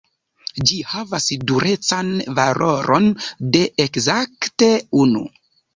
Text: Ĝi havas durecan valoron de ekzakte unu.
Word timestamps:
Ĝi 0.69 0.77
havas 0.93 1.27
durecan 1.51 2.09
valoron 2.41 3.07
de 3.55 3.65
ekzakte 3.87 4.77
unu. 5.07 5.29